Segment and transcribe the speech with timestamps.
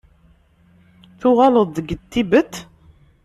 [1.19, 2.53] Tuɣaleḍ-d deg Tibet?